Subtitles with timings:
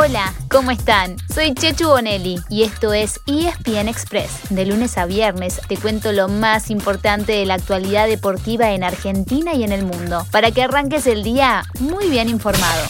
[0.00, 1.16] Hola, ¿cómo están?
[1.34, 4.48] Soy Chechu Bonelli y esto es ESPN Express.
[4.48, 9.54] De lunes a viernes te cuento lo más importante de la actualidad deportiva en Argentina
[9.54, 12.86] y en el mundo, para que arranques el día muy bien informado.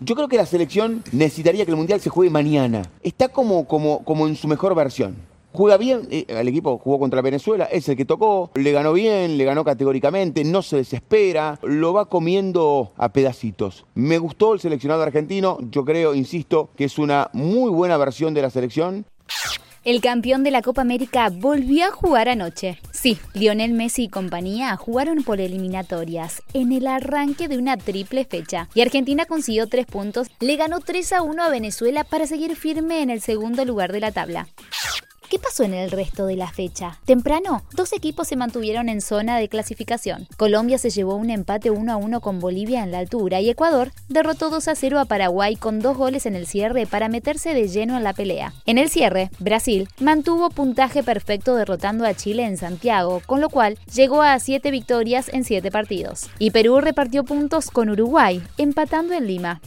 [0.00, 2.82] Yo creo que la selección necesitaría que el Mundial se juegue mañana.
[3.02, 5.16] Está como, como, como en su mejor versión.
[5.52, 9.38] Juega bien, eh, el equipo jugó contra Venezuela, es el que tocó, le ganó bien,
[9.38, 13.86] le ganó categóricamente, no se desespera, lo va comiendo a pedacitos.
[13.94, 18.42] Me gustó el seleccionado argentino, yo creo, insisto, que es una muy buena versión de
[18.42, 19.06] la selección.
[19.84, 22.78] El campeón de la Copa América volvió a jugar anoche.
[22.90, 28.68] Sí, Lionel Messi y compañía jugaron por eliminatorias en el arranque de una triple fecha
[28.74, 33.00] y Argentina consiguió tres puntos, le ganó 3 a 1 a Venezuela para seguir firme
[33.00, 34.46] en el segundo lugar de la tabla.
[35.28, 36.98] ¿Qué pasó en el resto de la fecha?
[37.04, 40.26] Temprano, dos equipos se mantuvieron en zona de clasificación.
[40.38, 43.92] Colombia se llevó un empate 1 a 1 con Bolivia en la altura y Ecuador
[44.08, 47.68] derrotó 2 a 0 a Paraguay con dos goles en el cierre para meterse de
[47.68, 48.54] lleno en la pelea.
[48.64, 53.78] En el cierre, Brasil mantuvo puntaje perfecto derrotando a Chile en Santiago, con lo cual
[53.94, 56.30] llegó a 7 victorias en 7 partidos.
[56.38, 59.60] Y Perú repartió puntos con Uruguay, empatando en Lima.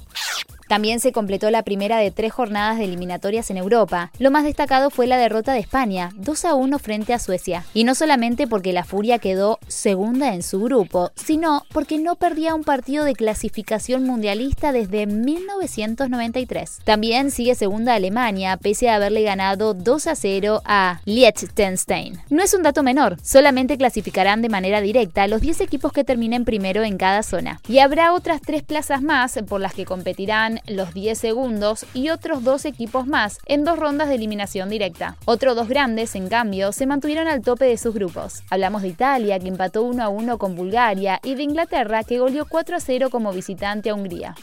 [0.71, 4.09] También se completó la primera de tres jornadas de eliminatorias en Europa.
[4.19, 7.65] Lo más destacado fue la derrota de España, 2 a 1 frente a Suecia.
[7.73, 12.55] Y no solamente porque la Furia quedó segunda en su grupo, sino porque no perdía
[12.55, 16.79] un partido de clasificación mundialista desde 1993.
[16.85, 22.17] También sigue segunda Alemania, pese a haberle ganado 2 a 0 a Liechtenstein.
[22.29, 26.45] No es un dato menor, solamente clasificarán de manera directa los 10 equipos que terminen
[26.45, 27.59] primero en cada zona.
[27.67, 32.43] Y habrá otras tres plazas más por las que competirán los 10 segundos y otros
[32.43, 35.15] dos equipos más en dos rondas de eliminación directa.
[35.25, 38.43] Otros dos grandes, en cambio, se mantuvieron al tope de sus grupos.
[38.49, 42.45] Hablamos de Italia, que empató 1 a 1 con Bulgaria, y de Inglaterra, que goleó
[42.45, 44.35] 4 a 0 como visitante a Hungría.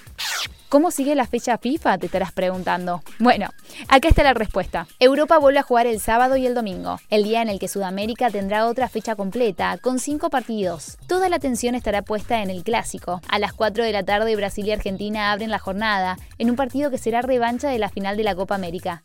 [0.69, 1.97] ¿Cómo sigue la fecha FIFA?
[1.97, 3.02] Te estarás preguntando.
[3.19, 3.48] Bueno,
[3.88, 4.86] acá está la respuesta.
[4.98, 8.30] Europa vuelve a jugar el sábado y el domingo, el día en el que Sudamérica
[8.30, 10.98] tendrá otra fecha completa, con cinco partidos.
[11.07, 13.23] Toda la atención estará puesta en el clásico.
[13.28, 16.90] A las 4 de la tarde Brasil y Argentina abren la jornada, en un partido
[16.90, 19.02] que será revancha de la final de la Copa América.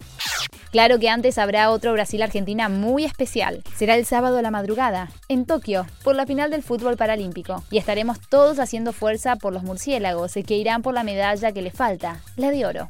[0.73, 3.61] Claro que antes habrá otro Brasil-Argentina muy especial.
[3.75, 7.63] Será el sábado a la madrugada, en Tokio, por la final del fútbol paralímpico.
[7.69, 11.75] Y estaremos todos haciendo fuerza por los murciélagos, que irán por la medalla que les
[11.75, 12.89] falta, la de oro.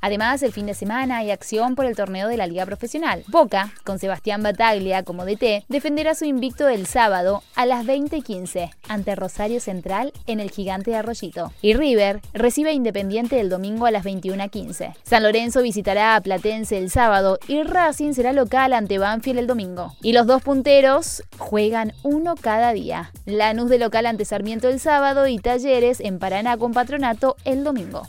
[0.00, 3.24] Además, el fin de semana hay acción por el torneo de la Liga Profesional.
[3.28, 9.14] Boca, con Sebastián Bataglia como DT, defenderá su invicto el sábado a las 20:15 ante
[9.14, 11.52] Rosario Central en el Gigante de Arroyito.
[11.62, 14.94] Y River recibe a Independiente el domingo a las 21:15.
[15.02, 19.94] San Lorenzo visitará a Platense el sábado y Racing será local ante Banfield el domingo.
[20.02, 23.12] Y los dos punteros juegan uno cada día.
[23.26, 28.02] Lanús de local ante Sarmiento el sábado y Talleres en Paraná con Patronato el domingo.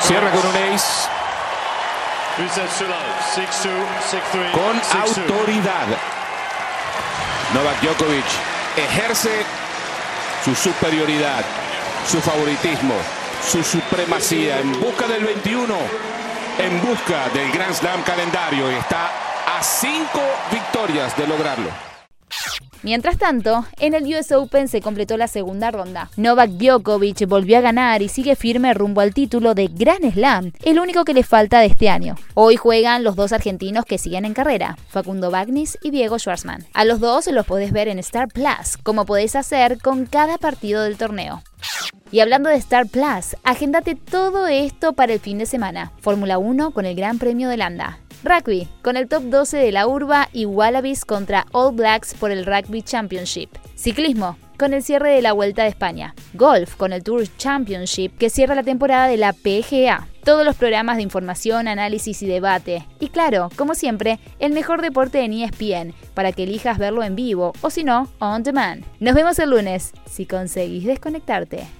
[0.00, 1.08] Cierra con un ace.
[4.52, 5.86] Con autoridad.
[7.54, 8.24] Novak Djokovic
[8.76, 9.44] ejerce
[10.44, 11.44] su superioridad,
[12.10, 12.94] su favoritismo,
[13.46, 15.74] su supremacía en busca del 21,
[16.58, 19.10] en busca del Grand Slam calendario y está
[19.56, 20.20] a cinco
[20.50, 21.89] victorias de lograrlo.
[22.82, 26.10] Mientras tanto, en el US Open se completó la segunda ronda.
[26.16, 30.78] Novak Djokovic volvió a ganar y sigue firme rumbo al título de Grand Slam, el
[30.78, 32.16] único que le falta de este año.
[32.34, 36.64] Hoy juegan los dos argentinos que siguen en carrera, Facundo Bagnis y Diego Schwartzman.
[36.72, 40.82] A los dos los podés ver en Star Plus, como podés hacer con cada partido
[40.82, 41.42] del torneo.
[42.10, 45.92] Y hablando de Star Plus, agéndate todo esto para el fin de semana.
[46.00, 47.98] Fórmula 1 con el Gran Premio de Landa.
[48.22, 52.44] Rugby, con el top 12 de la urba y Wallabies contra All Blacks por el
[52.44, 53.50] Rugby Championship.
[53.76, 56.14] Ciclismo, con el cierre de la Vuelta de España.
[56.34, 60.06] Golf, con el Tour Championship, que cierra la temporada de la PGA.
[60.22, 62.86] Todos los programas de información, análisis y debate.
[63.00, 67.54] Y claro, como siempre, el mejor deporte en ESPN, para que elijas verlo en vivo
[67.62, 68.84] o si no, on demand.
[69.00, 71.79] Nos vemos el lunes, si conseguís desconectarte.